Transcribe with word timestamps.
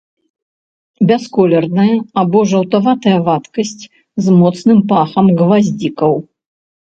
Бясколерная 1.09 1.93
або 2.21 2.39
жаўтаватая 2.53 3.13
вадкасць 3.27 3.83
з 4.27 4.35
моцным 4.41 4.79
пахам 4.93 5.25
гваздзікоў. 5.43 6.13